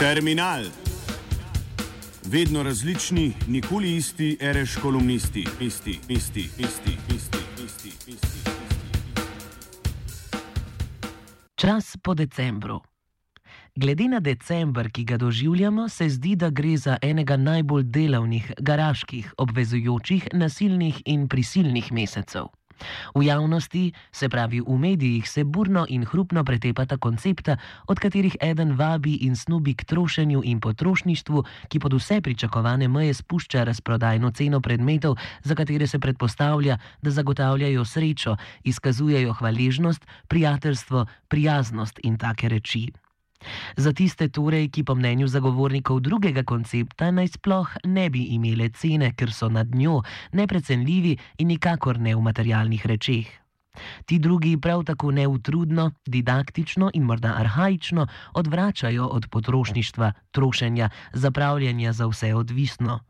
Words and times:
Terminal. 0.00 0.64
Vedno 2.26 2.62
različni, 2.62 3.32
nikoli 3.48 3.96
isti, 3.96 4.38
reš 4.40 4.76
kolumnisti, 4.76 5.46
isti, 5.60 5.98
isti, 6.08 6.40
isti, 6.40 6.96
isti, 7.14 7.38
isti, 7.64 7.88
isti. 8.06 8.50
Čas 11.54 11.96
po 12.02 12.14
decembru. 12.14 12.80
Glede 13.76 14.08
na 14.08 14.20
decembr, 14.20 14.90
ki 14.90 15.04
ga 15.04 15.16
doživljamo, 15.16 15.88
se 15.88 16.08
zdi, 16.08 16.36
da 16.36 16.50
gre 16.50 16.76
za 16.76 16.98
enega 17.02 17.36
najbolj 17.36 17.82
delavnih, 17.82 18.52
garaških, 18.58 19.34
obvezujočih, 19.38 20.28
nasilnih 20.32 21.02
in 21.04 21.28
prisilnih 21.28 21.92
mesecev. 21.92 22.52
V 23.14 23.22
javnosti, 23.22 23.92
se 24.12 24.28
pravi 24.28 24.60
v 24.60 24.78
medijih, 24.78 25.28
se 25.28 25.44
burno 25.44 25.86
in 25.88 26.04
hrupno 26.04 26.44
pretepata 26.44 26.96
koncepta, 26.96 27.56
od 27.86 27.98
katerih 27.98 28.36
eden 28.40 28.76
vabi 28.76 29.14
in 29.26 29.36
snubi 29.36 29.74
k 29.74 29.84
trošenju 29.84 30.42
in 30.44 30.60
potrošništvu, 30.60 31.44
ki 31.68 31.80
pod 31.80 31.92
vse 31.92 32.20
pričakovane 32.20 32.88
meje 32.88 33.14
spušča 33.14 33.64
razprodajno 33.64 34.30
ceno 34.30 34.60
predmetov, 34.60 35.16
za 35.42 35.54
katere 35.54 35.86
se 35.86 35.98
predpostavlja, 35.98 36.78
da 37.02 37.10
zagotavljajo 37.10 37.84
srečo, 37.84 38.36
izkazujejo 38.64 39.32
hvaležnost, 39.32 40.06
prijateljstvo, 40.28 41.06
prijaznost 41.28 42.00
in 42.02 42.18
take 42.18 42.48
reči. 42.48 43.05
Za 43.76 43.92
tiste 43.92 44.28
torej, 44.28 44.68
ki 44.68 44.84
po 44.84 44.94
mnenju 44.94 45.28
zagovornikov 45.28 46.00
drugega 46.00 46.42
koncepta 46.42 47.10
naj 47.10 47.36
sploh 47.36 47.68
ne 47.84 48.10
bi 48.10 48.32
imele 48.36 48.68
cene, 48.68 49.12
ker 49.12 49.32
so 49.32 49.48
nad 49.48 49.74
njo 49.74 50.02
neprecenljivi 50.32 51.16
in 51.38 51.48
nikakor 51.48 52.00
ne 52.00 52.16
v 52.16 52.22
materialnih 52.22 52.86
rečeh. 52.86 53.26
Ti 54.06 54.18
drugi 54.18 54.56
prav 54.60 54.84
tako 54.84 55.10
neutrudno, 55.10 55.90
didaktično 56.06 56.90
in 56.94 57.02
morda 57.02 57.34
arhajično 57.36 58.06
odvračajo 58.34 59.06
od 59.06 59.28
potrošništva, 59.30 60.12
trošenja, 60.30 60.90
zapravljanja 61.12 61.92
za 61.92 62.06
vse 62.06 62.34
odvisno. 62.34 63.00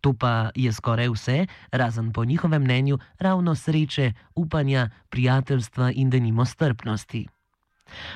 To 0.00 0.12
pa 0.12 0.50
je 0.54 0.72
skoraj 0.72 1.08
vse, 1.08 1.46
razen 1.70 2.12
po 2.12 2.24
njihovem 2.24 2.62
mnenju, 2.62 2.98
ravno 3.18 3.54
sreče, 3.54 4.12
upanja, 4.34 4.90
prijateljstva 5.10 5.92
in 5.92 6.10
denimo 6.10 6.44
strpnosti. 6.44 7.26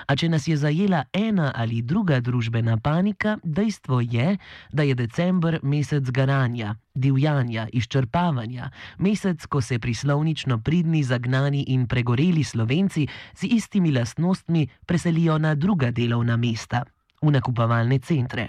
A 0.07 0.15
če 0.17 0.29
nas 0.31 0.47
je 0.49 0.57
zajela 0.57 1.05
ena 1.13 1.51
ali 1.55 1.83
druga 1.83 2.21
družbena 2.21 2.77
panika, 2.83 3.37
dejstvo 3.43 4.01
je, 4.01 4.37
da 4.73 4.87
je 4.87 4.95
decembr 4.95 5.59
mesec 5.63 6.11
garanja, 6.11 6.77
divjanja, 6.95 7.67
izčrpavanja, 7.73 8.71
mesec, 8.99 9.47
ko 9.47 9.61
se 9.61 9.79
prislovnično 9.79 10.59
pridni, 10.59 11.03
zagnani 11.05 11.65
in 11.75 11.87
pregoreli 11.87 12.45
slovenci 12.45 13.07
z 13.35 13.51
istimi 13.59 13.93
lastnostmi 13.93 14.67
preselijo 14.87 15.39
na 15.39 15.55
druga 15.55 15.91
delovna 15.91 16.37
mesta, 16.37 16.85
v 17.23 17.35
nakupovalne 17.35 17.99
centre. 17.99 18.49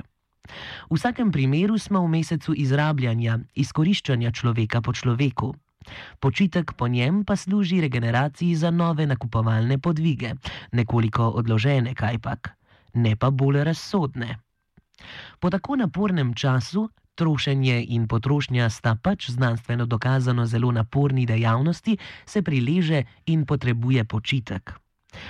V 0.87 0.95
vsakem 0.95 1.31
primeru 1.31 1.75
smo 1.75 2.05
v 2.05 2.21
mesecu 2.21 2.55
izrabljanja, 2.55 3.39
izkoriščanja 3.55 4.31
človeka 4.31 4.79
po 4.81 4.95
človeku. 4.95 5.51
Počitek 6.19 6.73
po 6.73 6.87
njem 6.87 7.23
pa 7.25 7.35
služi 7.35 7.81
regeneraciji 7.81 8.55
za 8.55 8.71
nove 8.71 9.07
nakupovalne 9.07 9.77
podvige, 9.77 10.33
nekoliko 10.71 11.29
odložene, 11.29 11.95
kajpak, 11.95 12.49
ne 12.93 13.15
pa 13.15 13.29
bolj 13.29 13.63
razsodne. 13.63 14.37
Po 15.39 15.49
tako 15.49 15.75
napornem 15.75 16.33
času, 16.33 16.89
trošenje 17.15 17.85
in 17.89 18.07
potrošnja 18.07 18.69
sta 18.69 18.95
pač 18.95 19.29
znanstveno 19.29 19.85
dokazano 19.85 20.45
zelo 20.45 20.71
naporni 20.71 21.25
dejavnosti, 21.25 21.97
se 22.25 22.41
prileže 22.41 23.03
in 23.25 23.45
potrebuje 23.45 24.05
počitek. 24.05 24.73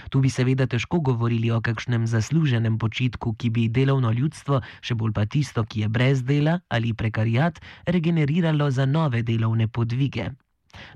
Tu 0.10 0.20
bi 0.20 0.30
seveda 0.30 0.66
težko 0.68 1.00
govorili 1.00 1.52
o 1.52 1.62
kakšnem 1.62 2.08
zasluženem 2.08 2.78
počitku, 2.78 3.34
ki 3.40 3.50
bi 3.50 3.68
delovno 3.70 4.12
ljudstvo, 4.12 4.62
še 4.82 4.98
bolj 5.00 5.14
pa 5.14 5.26
tisto, 5.26 5.64
ki 5.64 5.86
je 5.86 5.88
brez 5.90 6.24
dela 6.24 6.60
ali 6.68 6.94
prekarijat, 6.94 7.62
regeneriralo 7.86 8.72
za 8.72 8.86
nove 8.86 9.24
delovne 9.24 9.68
podvige. 9.68 10.32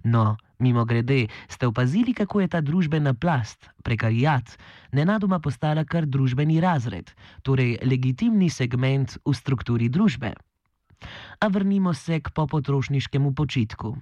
No, 0.03 0.37
mimo 0.59 0.85
grede, 0.85 1.27
ste 1.47 1.67
opazili, 1.67 2.13
kako 2.13 2.41
je 2.41 2.47
ta 2.47 2.61
družbena 2.61 3.13
plast, 3.13 3.69
prekarijat, 3.83 4.57
nenadoma 4.91 5.39
postala 5.39 5.85
kar 5.85 6.05
družbeni 6.05 6.61
razred, 6.61 7.11
torej 7.41 7.77
legitimni 7.83 8.49
segment 8.49 9.17
v 9.25 9.33
strukturi 9.33 9.89
družbe. 9.89 10.33
A 11.41 11.47
vrnimo 11.47 11.93
se 11.93 12.19
k 12.21 12.29
popotrošniškemu 12.29 13.33
počitku. 13.33 13.97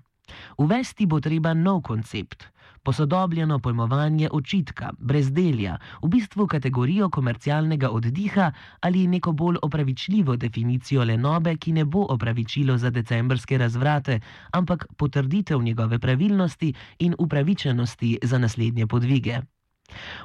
Uvesti 0.57 1.05
bo 1.05 1.19
treba 1.19 1.53
nov 1.53 1.81
koncept, 1.81 2.47
posodobljeno 2.83 3.59
pojmovanje 3.59 4.29
očitka, 4.31 4.89
brezdelja, 4.99 5.77
v 6.01 6.07
bistvu 6.07 6.47
kategorijo 6.47 7.09
komercialnega 7.09 7.89
oddiha 7.89 8.51
ali 8.81 9.07
neko 9.07 9.31
bolj 9.31 9.57
opravičljivo 9.61 10.35
definicijo 10.35 11.03
lenobe, 11.03 11.57
ki 11.57 11.73
ne 11.73 11.85
bo 11.85 12.05
opravičilo 12.09 12.77
za 12.77 12.89
decembrske 12.89 13.57
razvrate, 13.57 14.19
ampak 14.51 14.85
potrditev 14.97 15.61
njegove 15.61 15.99
pravilnosti 15.99 16.73
in 16.99 17.15
upravičenosti 17.19 18.17
za 18.23 18.37
naslednje 18.37 18.87
podvige. 18.87 19.41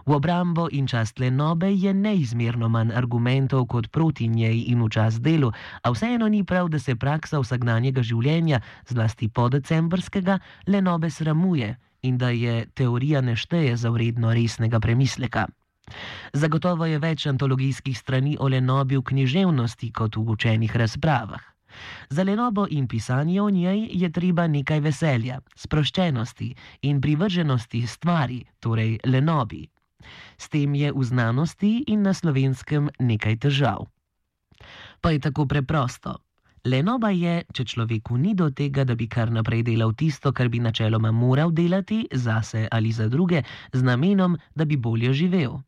V 0.07 0.13
obrambo 0.13 0.69
in 0.71 0.87
čast 0.87 1.19
lenobe 1.19 1.71
je 1.73 1.95
neizmerno 1.95 2.69
manj 2.69 2.93
argumentov 2.93 3.67
kot 3.67 3.91
proti 3.91 4.29
njej 4.29 4.65
in 4.73 4.83
v 4.83 4.91
čas 4.91 5.21
delu, 5.21 5.53
a 5.83 5.91
vseeno 5.91 6.29
ni 6.29 6.45
prav, 6.45 6.69
da 6.69 6.79
se 6.79 6.97
praksa 6.97 7.41
vsakdanjega 7.41 8.03
življenja, 8.03 8.61
zlasti 8.89 9.29
po 9.29 9.49
decembrskega, 9.49 10.39
lenobe 10.67 11.11
sramuje 11.11 11.77
in 12.03 12.19
da 12.19 12.29
je 12.29 12.67
teorija 12.75 13.21
nešteje 13.21 13.77
za 13.77 13.91
vredno 13.91 14.35
resnega 14.35 14.81
premisleka. 14.81 15.47
Zagotovo 16.33 16.87
je 16.87 16.99
več 16.99 17.27
antologijskih 17.27 17.97
strani 17.99 18.37
o 18.41 18.49
lenobi 18.49 18.97
v 18.97 19.05
književnosti 19.05 19.93
kot 19.93 20.17
v 20.17 20.37
učenih 20.37 20.77
razpravah. 20.77 21.54
Za 22.11 22.23
lenobo 22.23 22.67
in 22.71 22.89
pisanje 22.89 23.41
o 23.43 23.51
njej 23.51 23.89
je 23.93 24.11
treba 24.13 24.47
nekaj 24.47 24.81
veselja, 24.81 25.41
sproščenosti 25.57 26.55
in 26.83 27.01
privrženosti 27.01 27.87
stvari, 27.87 28.45
torej 28.61 28.99
lenobi. 29.05 29.65
S 30.39 30.49
tem 30.49 30.75
je 30.75 30.93
v 30.93 31.05
znanosti 31.05 31.85
in 31.87 32.03
na 32.03 32.13
slovenskem 32.15 32.91
nekaj 32.99 33.37
težav. 33.47 33.89
Pa 35.01 35.11
je 35.11 35.21
tako 35.21 35.47
preprosto. 35.47 36.21
Lenoba 36.65 37.11
je, 37.13 37.43
če 37.53 37.65
človeku 37.65 38.17
ni 38.17 38.33
do 38.35 38.49
tega, 38.49 38.87
da 38.89 38.95
bi 38.97 39.05
kar 39.05 39.29
naprej 39.29 39.67
delal 39.67 39.93
tisto, 39.93 40.33
kar 40.33 40.49
bi 40.49 40.63
načeloma 40.65 41.11
moral 41.13 41.53
delati, 41.53 42.07
zase 42.13 42.69
ali 42.73 42.93
za 42.93 43.09
druge, 43.09 43.43
z 43.73 43.83
namenom, 43.85 44.39
da 44.55 44.65
bi 44.65 44.77
bolje 44.77 45.13
živel. 45.13 45.61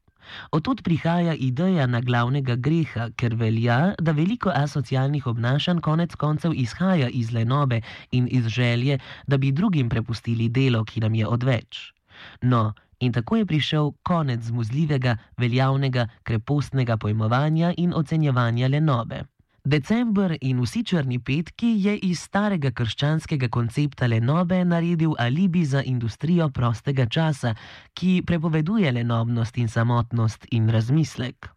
Otod 0.50 0.82
prihaja 0.82 1.34
ideja 1.34 1.86
na 1.86 2.00
glavnega 2.00 2.56
greha, 2.56 3.10
ker 3.16 3.34
velja, 3.34 3.94
da 3.98 4.12
veliko 4.12 4.50
asocialnih 4.54 5.26
obnašanj 5.26 5.80
konec 5.80 6.14
koncev 6.14 6.54
izhaja 6.54 7.08
iz 7.08 7.32
lenobe 7.32 7.80
in 8.10 8.28
iz 8.30 8.48
želje, 8.48 8.98
da 9.26 9.36
bi 9.36 9.52
drugim 9.52 9.88
prepustili 9.88 10.48
delo, 10.48 10.84
ki 10.84 11.00
nam 11.00 11.14
je 11.14 11.26
odveč. 11.26 11.92
No, 12.42 12.72
in 13.00 13.12
tako 13.12 13.36
je 13.36 13.46
prišel 13.46 13.92
konec 14.02 14.40
zmuzljivega, 14.40 15.16
veljavnega, 15.36 16.08
krepostnega 16.22 16.96
pojmovanja 16.96 17.74
in 17.76 17.94
ocenjevanja 17.94 18.68
lenobe. 18.68 19.24
December 19.66 20.36
in 20.40 20.60
vsi 20.62 20.84
črni 20.86 21.16
petki 21.18 21.72
je 21.82 21.96
iz 22.06 22.20
starega 22.22 22.70
krščanskega 22.70 23.48
koncepta 23.50 24.06
lenobe 24.06 24.60
naredil 24.64 25.16
alibi 25.18 25.64
za 25.66 25.80
industrijo 25.82 26.46
prostega 26.54 27.06
časa, 27.10 27.50
ki 27.90 28.22
prepoveduje 28.26 28.92
lenobnost 28.92 29.58
in 29.58 29.66
samotnost 29.68 30.46
in 30.54 30.68
razmislek. 30.70 31.48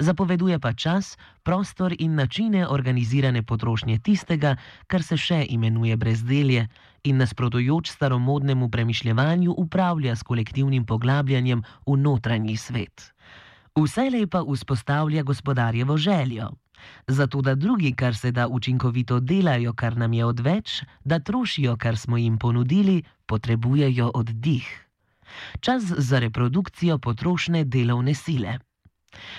Zapoveduje 0.00 0.58
pa 0.58 0.72
čas, 0.72 1.12
prostor 1.46 1.94
in 1.98 2.18
načine 2.18 2.66
organizirane 2.66 3.44
potrošnje 3.46 4.00
tistega, 4.02 4.56
kar 4.90 5.06
se 5.06 5.14
še 5.16 5.46
imenuje 5.54 5.96
brezdelje 5.96 6.66
in 7.04 7.22
nasprotujoč 7.22 7.94
staromodnemu 7.94 8.68
premišljevanju 8.68 9.54
upravlja 9.56 10.16
s 10.16 10.26
kolektivnim 10.26 10.82
poglabljanjem 10.84 11.62
v 11.86 11.96
notranji 12.02 12.56
svet. 12.56 13.14
Vse 13.78 14.10
lepa 14.10 14.42
vzpostavlja 14.42 15.22
gospodarjevo 15.22 15.96
željo. 15.96 16.50
Zato, 17.06 17.42
da 17.42 17.54
drugi, 17.54 17.92
kar 17.92 18.16
se 18.16 18.32
da 18.32 18.48
učinkovito 18.48 19.20
delajo, 19.20 19.72
kar 19.72 19.96
nam 19.96 20.12
je 20.12 20.24
odveč, 20.24 20.82
da 21.04 21.18
trošijo, 21.18 21.76
kar 21.76 21.96
smo 21.96 22.16
jim 22.16 22.38
ponudili, 22.38 23.02
potrebujejo 23.26 24.10
oddih. 24.14 24.68
Čas 25.60 25.82
za 25.82 26.18
reprodukcijo 26.18 26.98
potrošne 26.98 27.64
delovne 27.64 28.14
sile. 28.14 28.58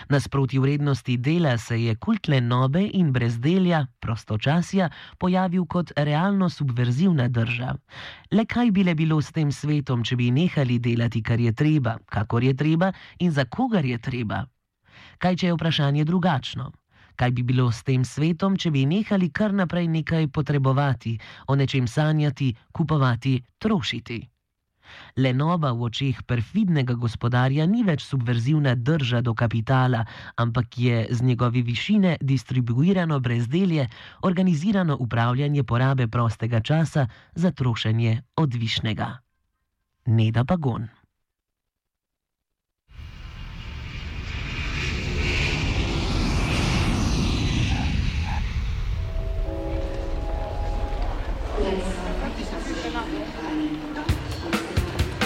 Nasproti 0.09 0.59
vrednosti 0.59 1.17
dela 1.17 1.57
se 1.57 1.83
je 1.83 1.95
kult 1.95 2.27
lenobe 2.27 2.89
in 2.93 3.11
brezdelja, 3.11 3.85
prostočasja, 3.99 4.89
pojavil 5.17 5.65
kot 5.65 5.91
realno 5.95 6.49
subverzivna 6.49 7.27
drža. 7.27 7.75
Le 8.31 8.45
kaj 8.45 8.71
bi 8.71 8.83
le 8.83 8.95
bilo 8.95 9.21
s 9.21 9.31
tem 9.31 9.51
svetom, 9.51 10.03
če 10.03 10.15
bi 10.15 10.31
nehali 10.31 10.79
delati, 10.79 11.23
kar 11.23 11.39
je 11.39 11.53
treba, 11.53 11.97
kakor 12.05 12.43
je 12.43 12.53
treba 12.53 12.91
in 13.19 13.31
za 13.31 13.45
kogar 13.45 13.85
je 13.85 13.97
treba? 13.97 14.45
Kaj, 15.17 15.35
če 15.35 15.47
je 15.47 15.53
vprašanje 15.53 16.03
drugačno? 16.05 16.71
Kaj 17.15 17.31
bi 17.31 17.44
bilo 17.44 17.71
s 17.71 17.83
tem 17.83 18.06
svetom, 18.06 18.57
če 18.57 18.71
bi 18.71 18.85
nehali 18.85 19.29
kar 19.31 19.53
naprej 19.53 19.88
nekaj 19.88 20.27
potrebovati, 20.27 21.17
o 21.47 21.56
nečem 21.56 21.88
sanjati, 21.88 22.53
kupovati, 22.71 23.41
trošiti? 23.57 24.21
Lenova 25.17 25.71
v 25.73 25.88
očeh 25.88 26.23
perfidnega 26.27 26.94
gospodarja 26.94 27.65
ni 27.65 27.83
več 27.83 28.06
subverzivna 28.06 28.75
drža 28.75 29.21
do 29.21 29.33
kapitala, 29.33 30.06
ampak 30.38 30.77
je 30.77 31.07
z 31.12 31.23
njegovi 31.23 31.62
višine 31.62 32.17
distribuirano 32.21 33.19
brezdelje, 33.19 33.88
organizirano 34.21 34.97
upravljanje 35.00 35.63
porabe 35.63 36.07
prostega 36.07 36.59
časa 36.59 37.07
za 37.35 37.51
trošenje 37.51 38.21
odvišnega. 38.35 39.09
Neda 40.06 40.44
Bagon. 40.44 40.88